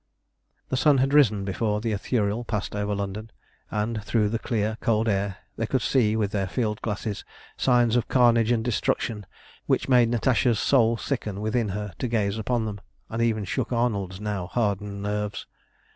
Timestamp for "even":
13.21-13.45